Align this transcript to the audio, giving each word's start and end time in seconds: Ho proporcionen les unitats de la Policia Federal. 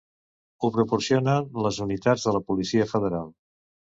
Ho 0.61 0.69
proporcionen 0.77 1.51
les 1.67 1.77
unitats 1.85 2.25
de 2.29 2.35
la 2.37 2.43
Policia 2.47 2.87
Federal. 2.95 3.29